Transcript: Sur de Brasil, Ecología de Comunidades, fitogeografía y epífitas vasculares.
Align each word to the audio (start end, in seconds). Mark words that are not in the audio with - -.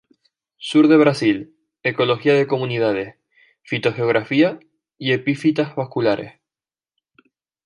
Sur 0.57 0.87
de 0.87 0.97
Brasil, 0.97 1.53
Ecología 1.83 2.33
de 2.33 2.47
Comunidades, 2.47 3.17
fitogeografía 3.61 4.57
y 4.97 5.11
epífitas 5.11 5.75
vasculares. 5.75 6.41